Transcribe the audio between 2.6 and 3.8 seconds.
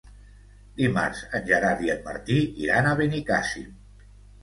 iran a Benicàssim.